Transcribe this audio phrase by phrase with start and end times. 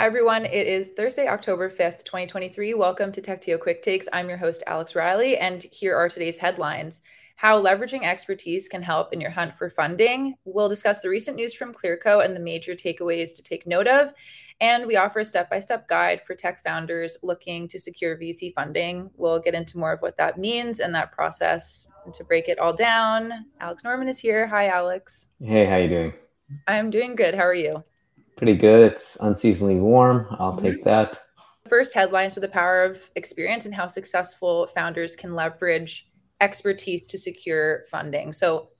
[0.00, 0.46] Hi, everyone.
[0.46, 2.72] It is Thursday, October 5th, 2023.
[2.72, 4.08] Welcome to TechTO Quick Takes.
[4.14, 7.02] I'm your host, Alex Reilly, and here are today's headlines
[7.36, 10.36] How leveraging expertise can help in your hunt for funding.
[10.46, 14.14] We'll discuss the recent news from Clearco and the major takeaways to take note of.
[14.62, 18.54] And we offer a step by step guide for tech founders looking to secure VC
[18.54, 19.10] funding.
[19.18, 21.88] We'll get into more of what that means and that process.
[22.06, 24.46] And to break it all down, Alex Norman is here.
[24.46, 25.26] Hi, Alex.
[25.44, 26.14] Hey, how you doing?
[26.66, 27.34] I'm doing good.
[27.34, 27.84] How are you?
[28.40, 28.90] Pretty good.
[28.90, 30.26] It's unseasonably warm.
[30.38, 30.64] I'll mm-hmm.
[30.64, 31.18] take that.
[31.68, 36.08] First headlines for the power of experience and how successful founders can leverage
[36.40, 38.32] expertise to secure funding.
[38.32, 38.70] So,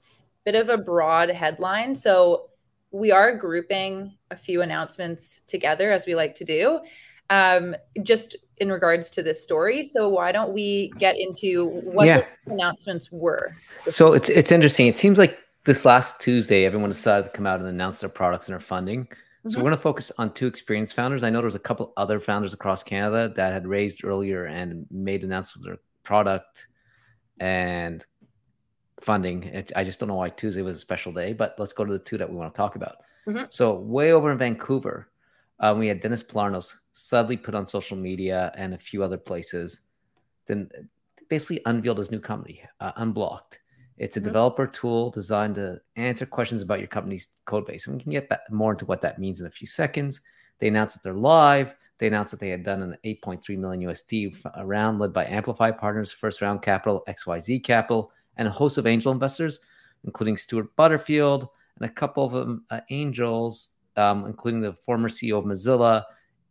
[0.46, 1.94] bit of a broad headline.
[1.94, 2.48] So,
[2.90, 6.80] we are grouping a few announcements together as we like to do,
[7.28, 9.84] um, just in regards to this story.
[9.84, 12.24] So, why don't we get into what yeah.
[12.46, 13.54] the announcements were?
[13.88, 14.86] So, it's it's interesting.
[14.86, 18.48] It seems like this last Tuesday, everyone decided to come out and announce their products
[18.48, 19.06] and their funding.
[19.46, 19.58] So mm-hmm.
[19.60, 21.22] we're going to focus on two experienced founders.
[21.22, 25.24] I know there's a couple other founders across Canada that had raised earlier and made
[25.24, 26.66] announcements with their product
[27.38, 28.04] and
[29.00, 29.44] funding.
[29.44, 31.92] It, I just don't know why Tuesday was a special day, but let's go to
[31.92, 32.96] the two that we want to talk about.
[33.26, 33.44] Mm-hmm.
[33.48, 35.10] So way over in Vancouver,
[35.60, 39.82] um, we had Dennis Pilarinos suddenly put on social media and a few other places,
[40.46, 40.68] then
[41.28, 43.60] basically unveiled his new company, uh, Unblocked.
[44.00, 44.28] It's a mm-hmm.
[44.28, 47.86] developer tool designed to answer questions about your company's code base.
[47.86, 50.22] And we can get more into what that means in a few seconds.
[50.58, 51.76] They announced that they're live.
[51.98, 56.10] They announced that they had done an 8.3 million USD round led by Amplify Partners,
[56.10, 59.60] First Round Capital, XYZ Capital, and a host of angel investors,
[60.04, 65.38] including Stuart Butterfield and a couple of um, uh, angels, um, including the former CEO
[65.38, 66.04] of Mozilla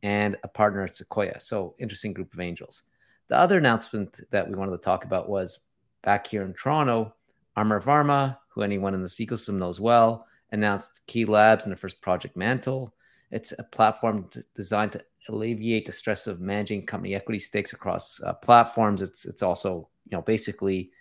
[0.04, 1.40] and a partner at Sequoia.
[1.40, 2.84] So, interesting group of angels.
[3.28, 5.68] The other announcement that we wanted to talk about was
[6.04, 7.16] back here in Toronto
[7.60, 12.02] Amar Varma, who anyone in this ecosystem knows well, announced Key Labs and the first
[12.02, 12.94] Project Mantle.
[13.32, 18.34] It's a platform designed to alleviate the stress of managing company equity stakes across uh,
[18.34, 19.02] platforms.
[19.02, 20.92] It's it's also you know basically,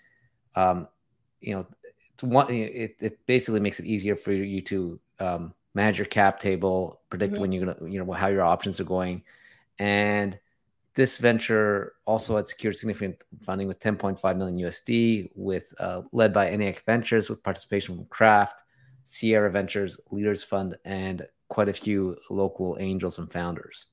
[0.56, 0.89] um,
[1.41, 1.66] you know,
[2.21, 7.00] one, it it basically makes it easier for you to um, manage your cap table,
[7.09, 7.41] predict mm-hmm.
[7.41, 9.22] when you're gonna you know how your options are going,
[9.78, 10.38] and
[10.98, 16.50] this venture also had secured significant funding with 10.5 million USD, with uh, led by
[16.50, 18.64] NAX Ventures, with participation from Kraft,
[19.04, 23.87] Sierra Ventures, Leaders Fund, and quite a few local angels and founders.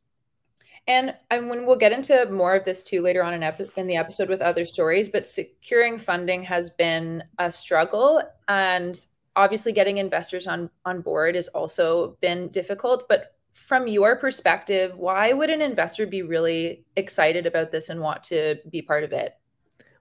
[0.87, 3.85] And, and when we'll get into more of this too later on in, epi- in
[3.85, 9.05] the episode with other stories, but securing funding has been a struggle, and
[9.35, 13.07] obviously getting investors on on board has also been difficult.
[13.07, 18.21] But from your perspective, why would an investor be really excited about this and want
[18.23, 19.37] to be part of it?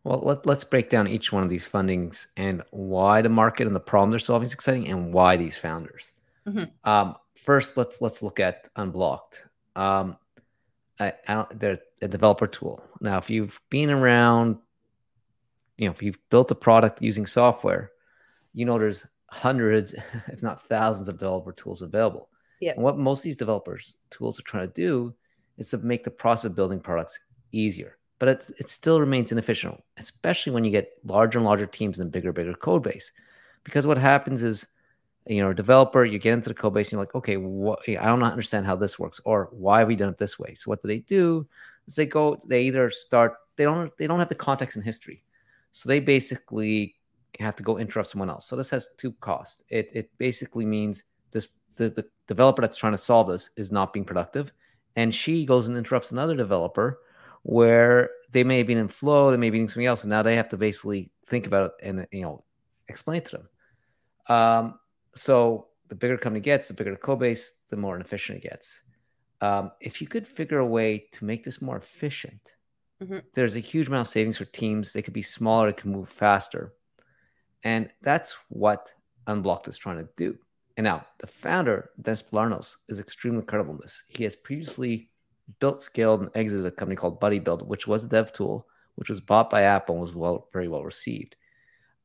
[0.03, 3.75] Well, let, us break down each one of these fundings and why the market and
[3.75, 6.13] the problem they're solving is exciting, and why these founders.
[6.47, 6.65] Mm-hmm.
[6.89, 9.47] Um, first, let's let's look at Unblocked.
[9.77, 10.19] Um,
[11.01, 12.83] I, I they're a developer tool.
[13.01, 14.59] Now, if you've been around,
[15.79, 17.93] you know, if you've built a product using software,
[18.53, 19.95] you know there's hundreds,
[20.27, 22.29] if not thousands, of developer tools available.
[22.65, 22.73] Yeah.
[22.73, 25.15] And what most of these developers tools are trying to do
[25.59, 27.21] is to make the process of building products
[27.53, 27.99] easier.
[28.19, 32.11] But it, it still remains inefficient, especially when you get larger and larger teams and
[32.11, 33.13] bigger, bigger code base.
[33.65, 34.67] Because what happens is,
[35.27, 37.37] you know, a developer, you get into the code base and you're like, okay,
[37.99, 40.55] I don't understand how this works, or why have we done it this way?
[40.55, 41.47] So what do they do?
[41.87, 45.23] Is they go, they either start, they don't, they don't have the context and history,
[45.73, 46.95] so they basically
[47.41, 48.47] have to go interrupt someone else.
[48.47, 49.65] So this has two costs.
[49.69, 51.03] It it basically means
[51.33, 54.53] this the, the developer that's trying to solve this is not being productive.
[54.97, 57.01] And she goes and interrupts another developer
[57.43, 60.23] where they may have been in flow, they may be doing something else, and now
[60.23, 62.45] they have to basically think about it and you know
[62.89, 64.37] explain it to them.
[64.37, 64.79] Um,
[65.15, 68.83] so the bigger company gets, the bigger the code base, the more inefficient it gets.
[69.41, 72.55] Um, if you could figure a way to make this more efficient,
[73.03, 73.19] mm-hmm.
[73.35, 74.93] there's a huge amount of savings for teams.
[74.93, 76.73] They could be smaller, they can move faster.
[77.63, 78.93] And that's what
[79.27, 80.39] Unblocked is trying to do.
[80.77, 84.05] And now the founder, Dennis Pilarinos, is extremely credible in this.
[84.09, 85.11] He has previously
[85.61, 88.67] built, scaled, and exited a company called Buddybuild, which was a dev tool,
[88.97, 91.37] which was bought by Apple and was well, very well received.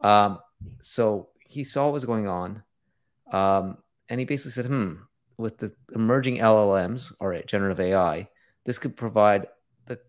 [0.02, 0.40] Um,
[0.82, 2.64] so he saw what was going on,
[3.32, 3.78] um,
[4.10, 4.96] and he basically said, "Hmm,
[5.38, 8.30] with the emerging LLMs or generative AI,
[8.66, 9.48] this could provide
[9.88, 10.00] the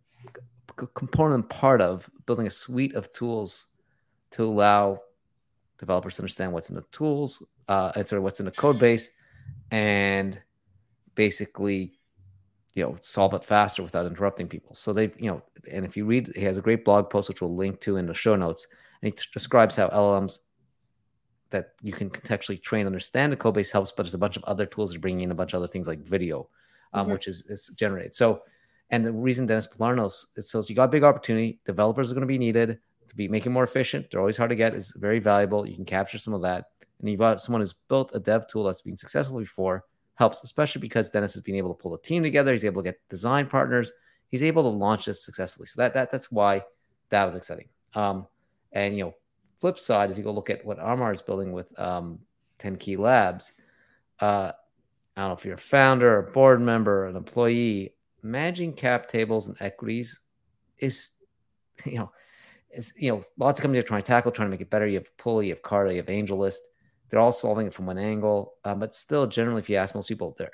[0.94, 3.66] component part of building a suite of tools
[4.32, 5.00] to allow
[5.78, 8.80] developers to understand what's in the tools, uh, and sort of what's in the code
[8.80, 9.10] base,
[9.70, 10.40] and
[11.14, 11.92] basically,
[12.74, 14.74] you know, solve it faster without interrupting people.
[14.74, 15.40] So they, you know,
[15.70, 18.06] and if you read, he has a great blog post which we'll link to in
[18.06, 18.66] the show notes,
[19.00, 20.40] and he t- describes how LLMs
[21.50, 24.42] that you can contextually train, understand the code base helps, but there's a bunch of
[24.44, 26.48] other tools are bringing in a bunch of other things like video,
[26.92, 27.12] um, mm-hmm.
[27.12, 28.16] which is, is generated.
[28.16, 28.42] So,
[28.90, 31.60] and the reason Dennis Pilarinos it says you got a big opportunity.
[31.64, 34.10] Developers are going to be needed to be making more efficient.
[34.10, 34.74] They're always hard to get.
[34.74, 35.66] It's very valuable.
[35.66, 36.66] You can capture some of that.
[37.00, 40.80] And you've got someone who's built a dev tool that's been successful before helps, especially
[40.80, 42.52] because Dennis has been able to pull a team together.
[42.52, 43.90] He's able to get design partners.
[44.28, 45.66] He's able to launch this successfully.
[45.66, 46.62] So that, that that's why
[47.08, 47.68] that was exciting.
[47.94, 48.26] Um,
[48.72, 49.14] and you know,
[49.60, 52.20] flip side is you go look at what Amar is building with um,
[52.58, 53.52] 10 Key Labs.
[54.20, 54.52] Uh,
[55.16, 59.48] I don't know if you're a founder, a board member, an employee, managing cap tables
[59.48, 60.18] and equities
[60.78, 61.10] is,
[61.84, 62.12] you know,
[62.70, 64.86] is you know, lots of companies are trying to tackle, trying to make it better.
[64.86, 66.58] You have Pulley, you have Carta, you have AngelList.
[67.10, 70.08] They're all solving it from one angle, um, but still, generally, if you ask most
[70.08, 70.50] people, their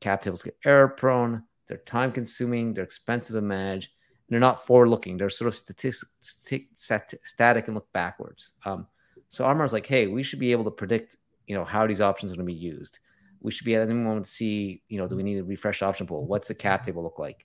[0.00, 3.92] cap tables get error prone, they're time consuming, they're expensive to manage,
[4.30, 5.16] they're not forward looking.
[5.16, 8.52] They're sort of statistic, static and look backwards.
[8.64, 8.86] Um,
[9.28, 11.16] so Amar is like, hey, we should be able to predict,
[11.46, 13.00] you know, how these options are going to be used.
[13.40, 15.82] We should be at any moment to see, you know, do we need a refresh
[15.82, 16.26] option pool?
[16.26, 17.44] What's the cap table look like?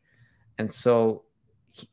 [0.60, 1.24] And so,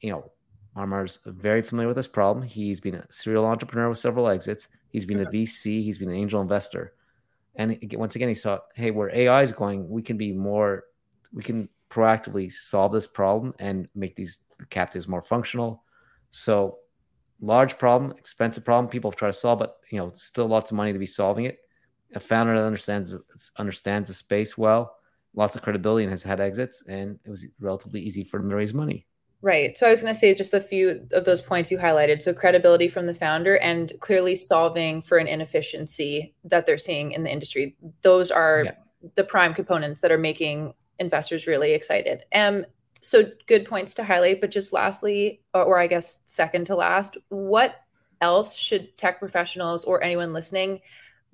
[0.00, 0.30] you know,
[0.76, 2.46] Amar's very familiar with this problem.
[2.46, 4.68] He's been a serial entrepreneur with several exits.
[4.92, 5.82] He's been a VC.
[5.82, 6.94] He's been an angel investor.
[7.56, 10.84] And once again, he saw, hey, where AI is going, we can be more,
[11.32, 15.84] we can proactively solve this problem and make these captives more functional.
[16.30, 16.78] So
[17.40, 18.88] large problem, expensive problem.
[18.88, 21.44] People have tried to solve, but you know, still lots of money to be solving
[21.44, 21.58] it.
[22.14, 23.14] A founder that understands
[23.58, 24.96] understands the space well,
[25.34, 28.56] lots of credibility, and has had exits, and it was relatively easy for them to
[28.56, 29.06] raise money.
[29.42, 29.76] Right.
[29.76, 32.22] So I was going to say just a few of those points you highlighted.
[32.22, 37.24] So credibility from the founder and clearly solving for an inefficiency that they're seeing in
[37.24, 37.76] the industry.
[38.02, 38.72] Those are yeah.
[39.16, 42.22] the prime components that are making investors really excited.
[42.32, 42.64] Um,
[43.00, 44.40] so good points to highlight.
[44.40, 47.80] But just lastly, or I guess second to last, what
[48.20, 50.80] else should tech professionals or anyone listening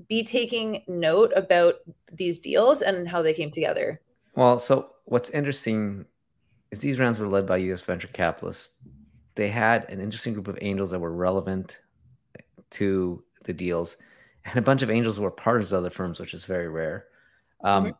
[0.08, 1.74] be taking note about
[2.10, 4.00] these deals and how they came together?
[4.34, 6.06] Well, so what's interesting
[6.70, 7.80] is these rounds were led by U.S.
[7.80, 8.82] venture capitalists.
[9.34, 11.80] They had an interesting group of angels that were relevant
[12.70, 13.96] to the deals,
[14.44, 17.06] and a bunch of angels were partners of other firms, which is very rare.
[17.62, 17.92] Um, mm-hmm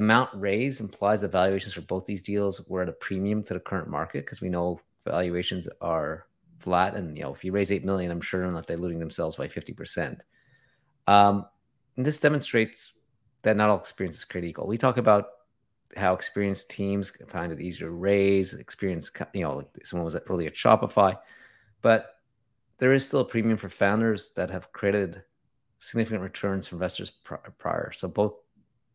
[0.00, 3.54] the amount raised implies that valuations for both these deals were at a premium to
[3.54, 6.26] the current market because we know valuations are
[6.58, 9.36] flat and you know if you raise 8 million i'm sure they're not diluting themselves
[9.36, 10.20] by 50%
[11.06, 11.46] um,
[11.96, 12.92] and this demonstrates
[13.42, 15.26] that not all experience is created equal we talk about
[15.96, 20.46] how experienced teams find it easier to raise experience you know like someone was early
[20.46, 21.16] at shopify
[21.82, 22.16] but
[22.78, 25.22] there is still a premium for founders that have created
[25.78, 27.10] significant returns for investors
[27.58, 28.34] prior so both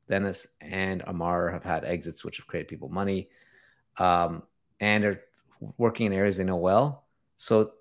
[0.07, 3.29] Dennis and Amar have had exits which have created people money
[3.97, 4.43] um,
[4.79, 5.21] and are
[5.77, 7.05] working in areas they know well.
[7.37, 7.71] So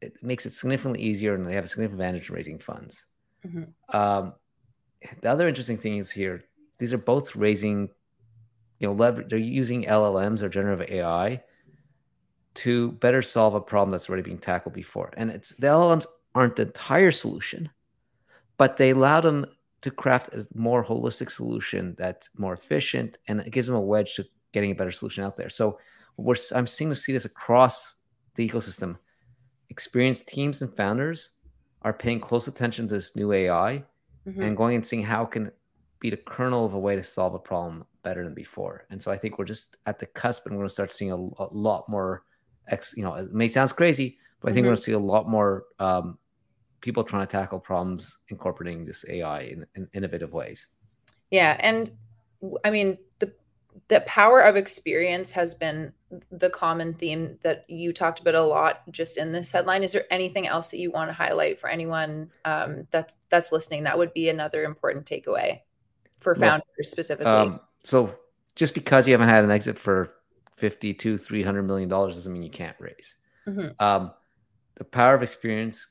[0.00, 3.06] it makes it significantly easier and they have a significant advantage in raising funds.
[3.46, 3.96] Mm-hmm.
[3.96, 4.34] Um,
[5.20, 6.44] the other interesting thing is here,
[6.78, 7.88] these are both raising,
[8.82, 11.40] you know, leverage, they're using LLMs or generative AI
[12.54, 15.12] to better solve a problem that's already being tackled before.
[15.16, 17.70] And it's the LLMs aren't the entire solution,
[18.58, 19.46] but they allow them
[19.82, 24.16] to craft a more holistic solution that's more efficient and it gives them a wedge
[24.16, 25.48] to getting a better solution out there.
[25.48, 25.78] So
[26.16, 27.94] we're I'm seeing to see this across
[28.34, 28.98] the ecosystem.
[29.70, 31.30] Experienced teams and founders
[31.82, 33.84] are paying close attention to this new AI
[34.26, 34.42] mm-hmm.
[34.42, 35.52] and going and seeing how can
[36.00, 38.86] be the kernel of a way to solve a problem better than before.
[38.90, 41.12] And so I think we're just at the cusp and we're going to start seeing
[41.12, 42.24] a, a lot more
[42.68, 44.66] Ex, you know, it may sound crazy, but I think mm-hmm.
[44.66, 46.18] we're going to see a lot more um,
[46.80, 50.68] people trying to tackle problems incorporating this AI in, in innovative ways.
[51.30, 51.90] Yeah, and
[52.64, 53.32] I mean the
[53.88, 55.92] the power of experience has been
[56.30, 59.82] the common theme that you talked about a lot just in this headline.
[59.82, 63.84] Is there anything else that you want to highlight for anyone um, that's that's listening?
[63.84, 65.60] That would be another important takeaway
[66.20, 67.32] for founders well, specifically.
[67.32, 68.14] Um, so
[68.54, 70.14] just because you haven't had an exit for
[70.56, 73.16] 50 to 300 million dollars doesn't mean you can't raise.
[73.46, 73.68] Mm-hmm.
[73.84, 74.12] Um,
[74.76, 75.86] the power of experience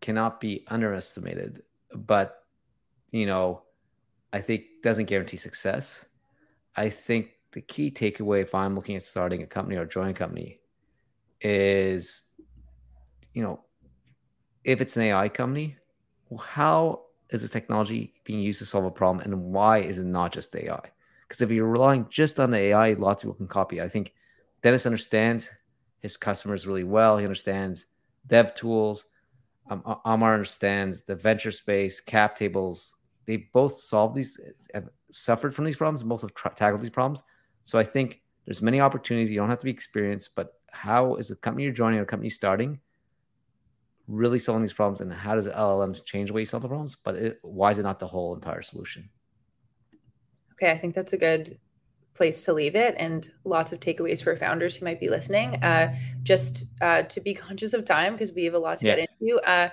[0.00, 1.62] cannot be underestimated,
[1.94, 2.44] but
[3.10, 3.62] you know,
[4.32, 6.04] I think doesn't guarantee success.
[6.76, 10.18] I think the key takeaway if I'm looking at starting a company or joining a
[10.18, 10.60] company
[11.40, 12.24] is,
[13.32, 13.64] you know,
[14.64, 15.76] if it's an AI company,
[16.38, 20.32] how is the technology being used to solve a problem and why is it not
[20.32, 20.90] just AI?
[21.28, 23.80] Because if you're relying just on the AI, lots of people can copy.
[23.80, 24.14] I think
[24.62, 25.50] Dennis understands
[26.00, 27.18] his customers really well.
[27.18, 27.86] He understands
[28.26, 29.04] dev tools
[29.70, 32.94] um, Amar understands the venture space, cap tables.
[33.26, 34.40] They both solve these,
[34.72, 37.22] have suffered from these problems, both have tra- tackled these problems.
[37.64, 39.30] So I think there's many opportunities.
[39.30, 42.30] You don't have to be experienced, but how is the company you're joining or company
[42.30, 42.80] starting
[44.06, 46.94] really solving these problems, and how does LLMs change the way you solve the problems?
[46.96, 49.10] But it, why is it not the whole entire solution?
[50.58, 51.56] Okay, I think that's a good
[52.14, 55.54] place to leave it and lots of takeaways for founders who might be listening.
[55.62, 58.96] Uh, just uh, to be conscious of time because we have a lot to yeah.
[58.96, 59.36] get into.
[59.48, 59.68] Uh,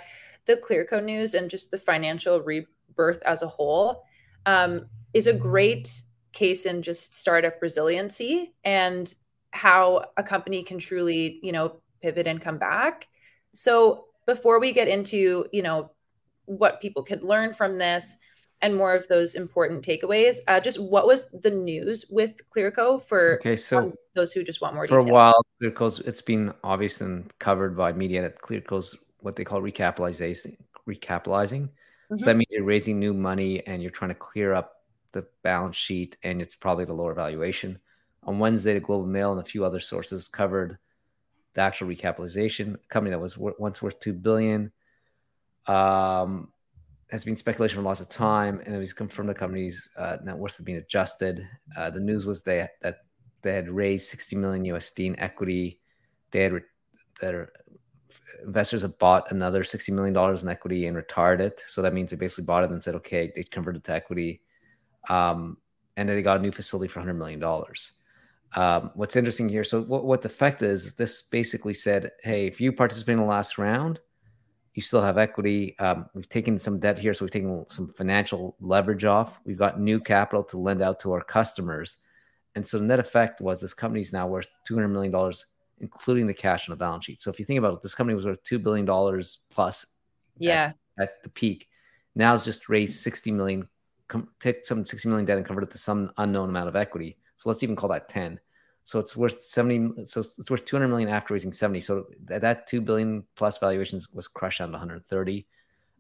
[0.46, 4.04] the Clearco news and just the financial rebirth as a whole
[4.46, 9.16] um, is a great case in just startup resiliency and
[9.52, 13.08] how a company can truly, you know, pivot and come back.
[13.56, 15.92] So before we get into, you know,
[16.46, 18.18] what people could learn from this
[18.62, 23.36] and more of those important takeaways, uh, just what was the news with Clearco for
[23.40, 25.12] okay, so those who just want more for detail.
[25.12, 29.62] a while, Clearco's it's been obvious and covered by media that Clearco's what they call
[29.62, 30.56] recapitalization,
[30.88, 31.64] recapitalizing.
[31.64, 32.18] Mm-hmm.
[32.18, 35.76] So that means you're raising new money and you're trying to clear up the balance
[35.76, 37.80] sheet, and it's probably the lower valuation.
[38.24, 40.78] On Wednesday, the Globe Mail and a few other sources covered
[41.54, 42.76] the actual recapitalization.
[42.76, 44.72] A company that was once worth two billion
[45.68, 46.52] um,
[47.12, 50.38] has been speculation for lots of time, and it was confirmed the company's uh, net
[50.38, 51.48] worth had been adjusted.
[51.78, 52.98] Uh, the news was they, that
[53.42, 55.80] they had raised 60 million USD in equity.
[56.32, 56.62] They had re-
[57.22, 57.52] their
[58.44, 61.64] investors have bought another 60 million dollars in equity and retired it.
[61.68, 64.42] So that means they basically bought it and said, okay, they converted to equity,
[65.10, 65.58] um,
[65.98, 67.94] and then they got a new facility for 100 million dollars.
[68.56, 72.62] Um, what's interesting here, so what, what the effect is, this basically said, hey, if
[72.62, 74.00] you participate in the last round,
[74.76, 75.78] you still have equity.
[75.80, 79.40] Um, we've taken some debt here, so we've taken some financial leverage off.
[79.46, 81.98] We've got new capital to lend out to our customers.
[82.56, 85.34] And so the net effect was this company is now worth $200 million,
[85.80, 87.22] including the cash on the balance sheet.
[87.22, 88.86] So if you think about it, this company was worth $2 billion
[89.50, 89.86] plus
[90.38, 90.74] yeah.
[91.00, 91.70] at, at the peak.
[92.14, 93.70] Now it's just raised 60 million,
[94.10, 97.18] com- take some 60 million debt and convert it to some unknown amount of equity.
[97.38, 98.42] So let's even call that 10.
[98.86, 100.06] So it's worth 70.
[100.06, 101.82] So it's worth 200 million after raising 70.
[101.82, 105.46] So that, that 2 billion plus valuations was crushed down to 130.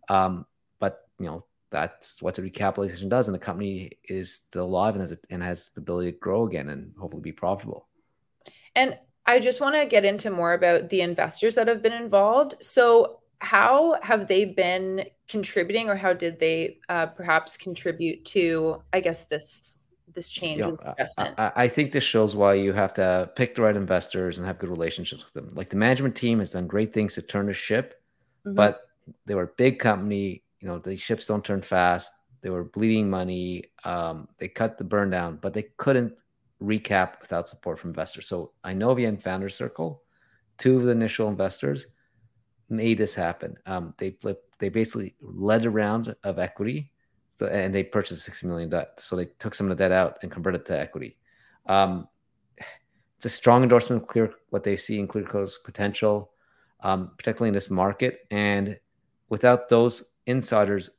[0.08, 0.46] Um,
[0.80, 3.28] but you know, that's what a recapitalization does.
[3.28, 6.70] And the company is still alive and has, and has the ability to grow again
[6.70, 7.88] and hopefully be profitable.
[8.76, 12.54] And I just want to get into more about the investors that have been involved.
[12.62, 19.00] So how have they been contributing or how did they uh, perhaps contribute to, I
[19.00, 19.80] guess, this
[20.16, 21.36] this change you know, investment?
[21.38, 24.58] I, I, think this shows why you have to pick the right investors and have
[24.58, 25.54] good relationships with them.
[25.54, 28.02] Like the management team has done great things to turn the ship,
[28.46, 28.56] mm-hmm.
[28.56, 28.88] but
[29.26, 30.44] they were a big company.
[30.60, 32.14] You know, the ships don't turn fast.
[32.42, 33.66] They were bleeding money.
[33.84, 36.22] Um, they cut the burn down, but they couldn't
[36.62, 38.28] recap without support from investors.
[38.28, 40.02] So Inovia and Founder Circle,
[40.58, 41.88] two of the initial investors,
[42.70, 43.58] made this happen.
[43.66, 44.16] Um, they
[44.60, 46.92] they basically led a round of equity
[47.36, 49.00] so, and they purchased 60 million debt.
[49.00, 51.18] So they took some of the debt out and converted it to equity.
[51.66, 52.08] Um,
[53.18, 56.32] it's a strong endorsement of clear what they see in Clearco's potential,
[56.82, 58.26] um, particularly in this market.
[58.32, 58.80] And
[59.30, 60.92] without those insiders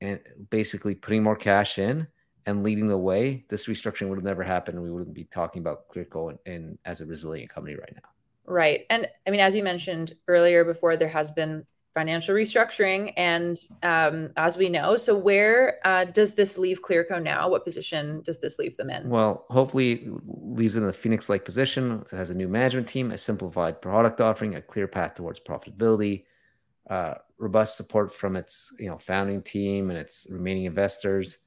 [0.00, 0.20] and
[0.50, 2.06] basically putting more cash in
[2.46, 4.76] and leading the way, this restructuring would have never happened.
[4.76, 8.08] And we wouldn't be talking about Clearco in, as a resilient company right now.
[8.44, 8.86] Right.
[8.90, 13.12] And I mean, as you mentioned earlier before, there has been financial restructuring.
[13.16, 17.48] And um, as we know, so where uh, does this leave Clearco now?
[17.48, 19.08] What position does this leave them in?
[19.08, 22.04] Well, hopefully, leaves it in a Phoenix like position.
[22.12, 26.24] It has a new management team, a simplified product offering, a clear path towards profitability.
[26.88, 31.38] Uh, robust support from its you know founding team and its remaining investors.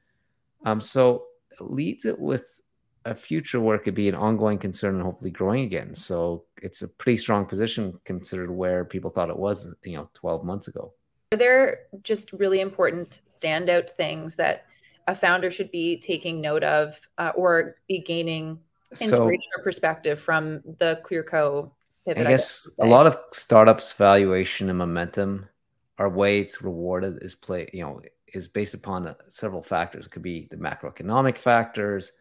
[0.66, 1.26] Um, so
[1.60, 2.62] leads it with
[3.06, 5.94] a future where it could be an ongoing concern and hopefully growing again.
[5.94, 10.44] So it's a pretty strong position considered where people thought it was, you know, 12
[10.44, 10.94] months ago.
[11.32, 14.66] Are there just really important standout things that
[15.08, 18.60] a founder should be taking note of uh, or be gaining
[18.92, 21.72] inspiration so, or perspective from the Clearco
[22.06, 22.28] pivot?
[22.28, 25.50] I guess I a lot of startups valuation and momentum
[25.98, 28.02] are way it's rewarded is play, you know,
[28.34, 30.06] is based upon several factors.
[30.06, 32.14] It could be the macroeconomic factors,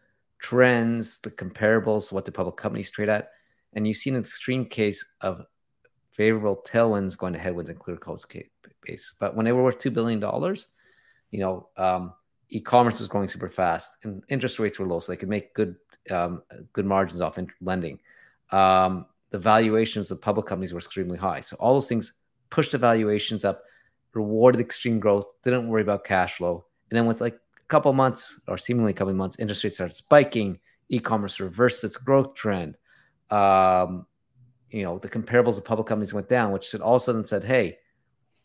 [0.43, 3.29] trends, the comparables, what the public companies trade at.
[3.73, 5.41] And you see an extreme case of
[6.11, 9.13] favorable tailwinds going to headwinds in Clearco's case.
[9.19, 10.19] But when they were worth $2 billion,
[11.31, 12.13] you know, um,
[12.49, 14.99] e-commerce was growing super fast and interest rates were low.
[14.99, 15.77] So they could make good,
[16.11, 17.99] um, good margins off in lending.
[18.51, 21.39] Um, the valuations of public companies were extremely high.
[21.39, 22.13] So all those things
[22.49, 23.63] pushed the valuations up,
[24.13, 26.65] rewarded extreme growth, didn't worry about cash flow.
[26.91, 27.39] And then with like
[27.73, 30.59] couple months or seemingly couple months, interest rates started spiking.
[30.89, 32.77] E-commerce reversed its growth trend.
[33.31, 34.05] Um,
[34.69, 37.43] you know, the comparables of public companies went down, which all of a sudden said,
[37.43, 37.79] "Hey,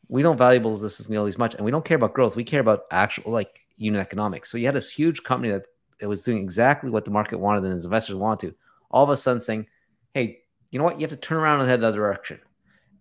[0.09, 2.37] we don't value this as nearly as much, and we don't care about growth.
[2.37, 5.67] We care about actual like unit economics." So you had this huge company that
[6.01, 8.57] it was doing exactly what the market wanted and investors wanted to.
[8.91, 9.67] All of a sudden, saying,
[10.15, 10.39] "Hey,
[10.71, 10.97] you know what?
[10.99, 12.41] You have to turn around and head the other direction,"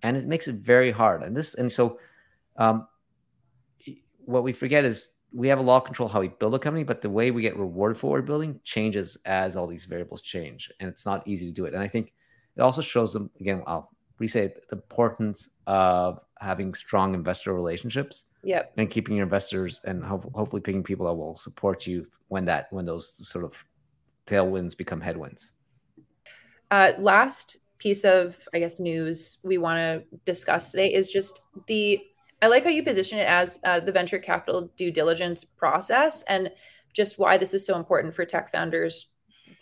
[0.03, 1.23] and it makes it very hard.
[1.23, 1.99] And this, and so,
[2.57, 2.85] um,
[4.25, 6.83] what we forget is we have a lot of control how we build a company,
[6.83, 10.23] but the way we get rewarded for what we're building changes as all these variables
[10.23, 11.75] change, and it's not easy to do it.
[11.75, 12.11] And I think
[12.55, 13.61] it also shows them again.
[13.67, 18.25] I'll re-say the importance of having strong investor relationships.
[18.43, 18.73] Yep.
[18.77, 22.65] And keeping your investors and ho- hopefully picking people that will support you when that
[22.71, 23.63] when those sort of
[24.25, 25.53] tailwinds become headwinds.
[26.71, 32.01] Uh, last piece of I guess news we want to discuss today is just the
[32.41, 36.51] I like how you position it as uh, the venture capital due diligence process and
[36.93, 39.07] just why this is so important for tech founders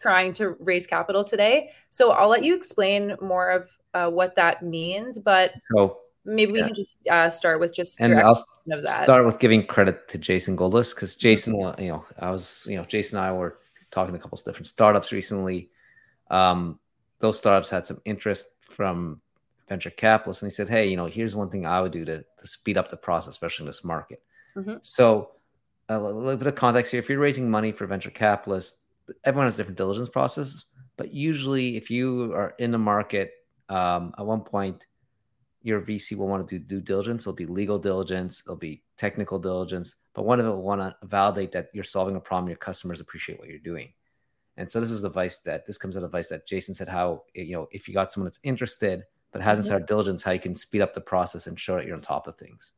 [0.01, 1.71] trying to raise capital today.
[1.89, 6.59] So I'll let you explain more of uh, what that means, but so, maybe we
[6.59, 6.65] yeah.
[6.67, 9.03] can just uh, start with just and I'll of that.
[9.03, 11.81] Start with giving credit to Jason Goldlist because Jason, mm-hmm.
[11.81, 13.59] you know, I was, you know, Jason and I were
[13.91, 15.69] talking to a couple of different startups recently.
[16.29, 16.79] Um,
[17.19, 19.21] those startups had some interest from
[19.67, 22.23] venture capitalists, and he said, "Hey, you know, here's one thing I would do to,
[22.37, 24.21] to speed up the process, especially in this market."
[24.55, 24.75] Mm-hmm.
[24.81, 25.31] So,
[25.89, 28.83] a little bit of context here: if you're raising money for venture capitalists,
[29.23, 30.65] everyone has different diligence processes,
[30.97, 33.31] but usually, if you are in the market,
[33.69, 34.85] um, at one point,
[35.63, 37.23] your VC will want to do due diligence.
[37.23, 40.95] It'll be legal diligence, it'll be technical diligence, but one of it will want to
[41.03, 43.91] validate that you're solving a problem your customers appreciate what you're doing.
[44.57, 47.23] And so this is advice that this comes out of advice that Jason said how
[47.33, 49.03] you know if you got someone that's interested
[49.35, 49.71] but hasn't mm-hmm.
[49.71, 52.25] started diligence, how you can speed up the process and show that you're on top
[52.25, 52.71] of things.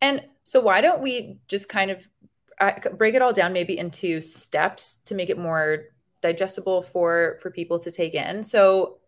[0.00, 2.08] And so why don't we just kind of
[2.60, 5.86] uh, break it all down maybe into steps to make it more
[6.20, 8.44] digestible for for people to take in.
[8.44, 8.98] So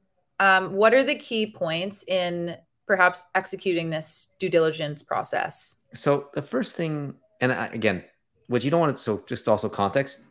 [0.41, 5.77] um, what are the key points in perhaps executing this due diligence process?
[5.95, 8.03] So the first thing, and again,
[8.49, 10.25] what you don't want to, so just also context,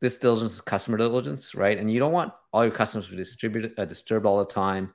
[0.00, 1.78] this diligence is customer diligence, right?
[1.78, 4.92] And you don't want all your customers to be distributed, uh, disturbed all the time,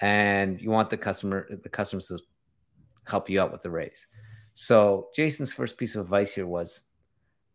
[0.00, 2.18] and you want the customer, the customers to
[3.06, 4.06] help you out with the raise.
[4.54, 6.90] So Jason's first piece of advice here was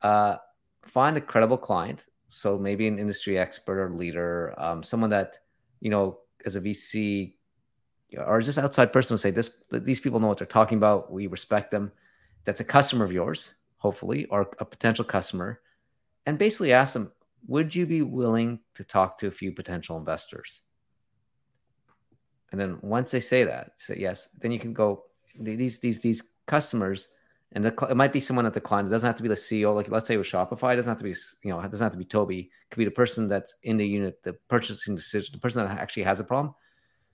[0.02, 0.38] uh,
[0.84, 2.06] find a credible client.
[2.28, 5.40] So maybe an industry expert or leader, um, someone that
[5.80, 7.34] you know as a VC
[8.18, 11.12] or just outside person would say this these people know what they're talking about.
[11.12, 11.92] We respect them.
[12.44, 15.62] That's a customer of yours, hopefully, or a potential customer
[16.26, 17.12] and basically ask them,
[17.48, 20.62] would you be willing to talk to a few potential investors?
[22.56, 25.04] And then once they say that, say yes, then you can go
[25.38, 27.10] these these these customers,
[27.52, 28.88] and the, it might be someone at the client.
[28.88, 29.76] It doesn't have to be the CEO.
[29.76, 31.14] Like let's say with Shopify, it doesn't have to be
[31.44, 32.46] you know it doesn't have to be Tobi.
[32.46, 35.78] It could be the person that's in the unit, the purchasing decision, the person that
[35.78, 36.56] actually has a problem.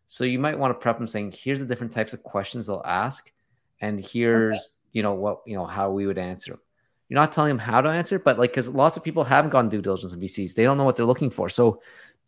[0.06, 2.84] So you might want to prep them saying, here's the different types of questions they'll
[2.86, 3.32] ask,
[3.80, 4.70] and here's okay.
[4.92, 6.62] you know what you know how we would answer them.
[7.12, 9.70] You're not telling them how to answer, but like because lots of people haven't gone
[9.70, 11.50] due diligence in VCs, they don't know what they're looking for.
[11.50, 11.82] So,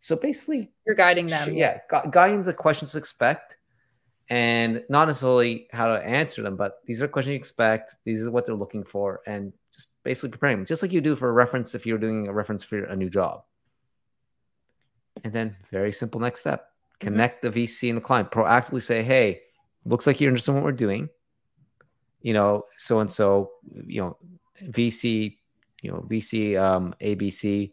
[0.04, 1.54] so basically, you're guiding them.
[1.54, 3.56] Yeah, gu- guiding the questions to expect,
[4.28, 7.96] and not necessarily how to answer them, but these are questions you expect.
[8.04, 11.16] These are what they're looking for, and just basically preparing them, just like you do
[11.16, 13.46] for a reference if you're doing a reference for a new job.
[15.24, 17.08] And then, very simple next step: mm-hmm.
[17.08, 17.58] connect mm-hmm.
[17.58, 18.30] the VC and the client.
[18.30, 19.44] Proactively say, "Hey,
[19.86, 21.08] looks like you're interested in what we're doing."
[22.22, 23.52] You know, so and so.
[23.88, 24.18] You know
[24.62, 25.38] VC,
[25.82, 27.72] you know, VC, um, ABC.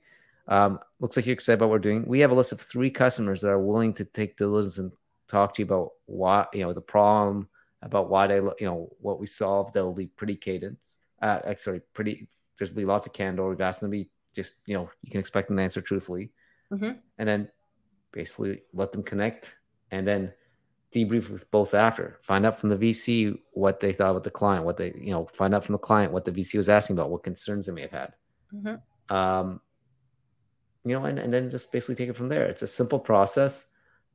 [0.51, 2.05] Um, looks like you're excited about what we're doing.
[2.07, 4.91] We have a list of three customers that are willing to take diligence and
[5.29, 7.49] talk to you about why, you know, the problem,
[7.83, 9.73] about why they, you know, what we solved.
[9.73, 10.97] There'll be pretty cadence.
[11.23, 12.29] Uh, sorry, pretty.
[12.59, 13.49] There's be lots of candor.
[13.49, 16.33] We've asked them to be just, you know, you can expect them to answer truthfully,
[16.73, 16.99] mm-hmm.
[17.19, 17.49] and then
[18.13, 19.55] basically let them connect,
[19.93, 20.33] and then
[20.95, 22.19] debrief with both after.
[22.23, 25.27] Find out from the VC what they thought about the client, what they, you know,
[25.27, 27.83] find out from the client what the VC was asking about, what concerns they may
[27.83, 28.15] have had.
[28.53, 29.15] Mm-hmm.
[29.15, 29.61] Um,
[30.85, 32.45] you know, and, and then just basically take it from there.
[32.45, 33.67] It's a simple process,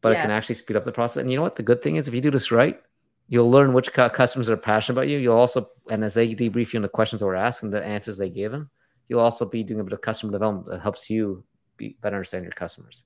[0.02, 0.20] but yeah.
[0.20, 1.22] it can actually speed up the process.
[1.22, 1.56] And you know what?
[1.56, 2.82] The good thing is if you do this right,
[3.28, 5.18] you'll learn which customers are passionate about you.
[5.18, 8.18] You'll also, and as they debrief you on the questions that we're asking, the answers
[8.18, 8.70] they gave them,
[9.08, 11.44] you'll also be doing a bit of customer development that helps you
[11.78, 13.06] be better understand your customers.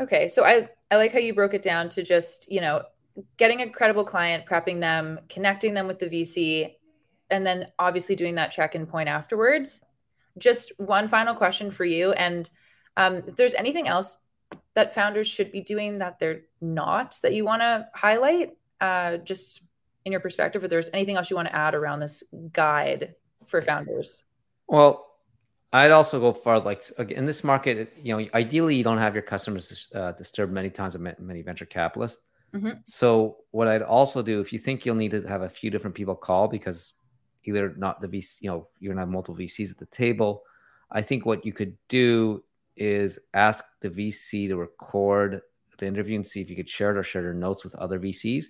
[0.00, 2.82] Okay, so I I like how you broke it down to just you know
[3.36, 6.74] getting a credible client, prepping them, connecting them with the VC,
[7.30, 9.84] and then obviously doing that check in point afterwards.
[10.38, 12.48] Just one final question for you, and
[12.96, 14.18] um, if there's anything else
[14.74, 19.62] that founders should be doing that they're not that you want to highlight, uh, just
[20.04, 22.22] in your perspective, or there's anything else you want to add around this
[22.52, 23.14] guide
[23.46, 24.24] for founders?
[24.66, 25.06] Well,
[25.72, 29.22] I'd also go far like in this market, you know, ideally you don't have your
[29.22, 32.22] customers uh, disturbed many times with many venture capitalists.
[32.52, 32.80] Mm-hmm.
[32.84, 35.94] So what I'd also do, if you think you'll need to have a few different
[35.94, 36.94] people call because
[37.44, 40.42] either not the VC, you know, you're gonna have multiple VCs at the table.
[40.90, 42.42] I think what you could do
[42.76, 45.42] is ask the VC to record
[45.80, 47.98] the interview and see if you could share it or share their notes with other
[47.98, 48.46] VCs,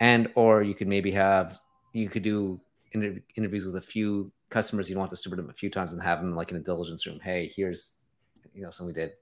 [0.00, 1.58] and or you could maybe have
[1.92, 2.60] you could do
[2.92, 6.02] inter- interviews with a few customers you want to super them a few times and
[6.02, 7.20] have them like in a diligence room.
[7.20, 8.02] Hey, here's
[8.54, 9.12] you know something we did.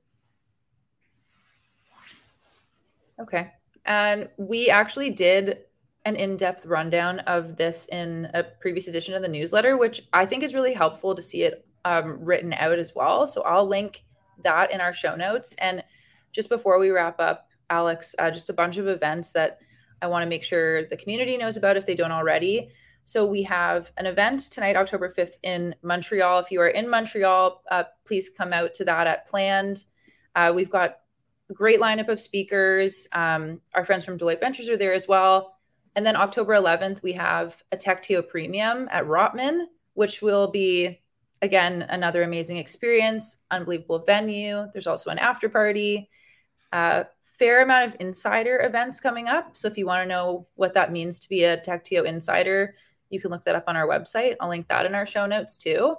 [3.21, 3.53] Okay.
[3.85, 5.59] And we actually did
[6.07, 10.43] an in-depth rundown of this in a previous edition of the newsletter, which I think
[10.43, 13.27] is really helpful to see it um, written out as well.
[13.27, 14.05] So I'll link
[14.45, 15.55] that in our show notes.
[15.59, 15.85] And
[16.33, 19.59] just before we wrap up, Alex, uh, just a bunch of events that
[20.03, 22.71] I want to make sure the community knows about if they don't already.
[23.05, 26.39] So we have an event tonight, October 5th in Montreal.
[26.39, 29.85] If you are in Montreal, uh, please come out to that at Planned.
[30.35, 30.99] Uh, we've got
[31.49, 33.09] a great lineup of speakers.
[33.13, 35.57] Um, our friends from Deloitte Ventures are there as well.
[35.97, 41.00] And then October 11th, we have a TechTO Premium at Rotman, which will be,
[41.43, 44.67] again, another amazing experience, unbelievable venue.
[44.73, 46.11] There's also an after party.
[46.73, 47.05] Uh,
[47.39, 49.57] fair amount of insider events coming up.
[49.57, 52.75] So if you want to know what that means to be a TechTO insider,
[53.09, 54.37] you can look that up on our website.
[54.41, 55.97] I'll link that in our show notes too.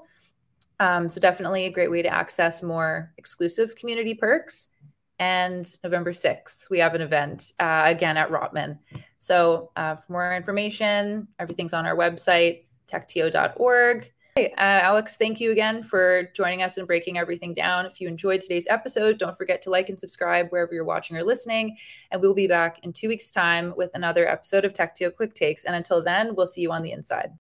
[0.80, 4.70] Um, so definitely a great way to access more exclusive community perks.
[5.18, 8.80] And November 6th, we have an event uh, again at Rotman.
[9.20, 14.12] So uh, for more information, everything's on our website, techtO.org.
[14.38, 17.86] Uh, Alex, thank you again for joining us and breaking everything down.
[17.86, 21.24] If you enjoyed today's episode, don't forget to like and subscribe wherever you're watching or
[21.24, 21.76] listening.
[22.12, 25.66] And we'll be back in two weeks' time with another episode of TechTO Quick Takes.
[25.66, 27.32] And until then, we'll see you on the inside.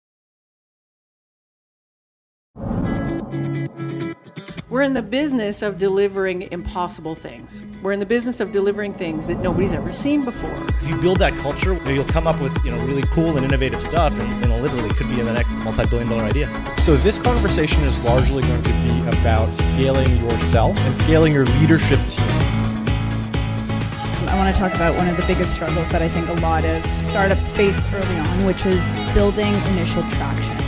[4.69, 7.63] We're in the business of delivering impossible things.
[7.83, 10.55] We're in the business of delivering things that nobody's ever seen before.
[10.83, 13.83] If you build that culture, you'll come up with you know really cool and innovative
[13.83, 16.47] stuff, and you know, literally could be the next multi-billion-dollar idea.
[16.81, 21.99] So this conversation is largely going to be about scaling yourself and scaling your leadership
[22.11, 22.27] team.
[24.29, 26.67] I want to talk about one of the biggest struggles that I think a lot
[26.67, 30.60] of startups face early on, which is building initial traction